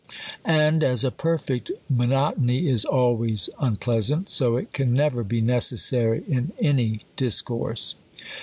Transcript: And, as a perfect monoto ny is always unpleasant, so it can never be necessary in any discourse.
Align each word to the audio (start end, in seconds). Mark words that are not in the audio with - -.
And, 0.43 0.81
as 0.81 1.03
a 1.03 1.11
perfect 1.11 1.69
monoto 1.87 2.35
ny 2.39 2.53
is 2.57 2.85
always 2.85 3.51
unpleasant, 3.59 4.31
so 4.31 4.57
it 4.57 4.73
can 4.73 4.95
never 4.95 5.23
be 5.23 5.41
necessary 5.41 6.23
in 6.27 6.53
any 6.59 7.01
discourse. 7.17 7.93